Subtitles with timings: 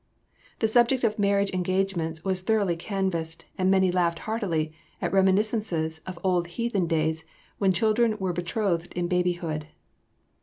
[0.61, 6.17] The subject of marriage engagements was thoroughly canvassed, and many laughed heartily at reminiscences of
[6.23, 7.23] old heathen days
[7.59, 9.67] when children were betrothed in babyhood."